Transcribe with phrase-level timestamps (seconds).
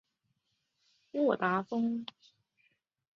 [1.11, 2.03] 沃达丰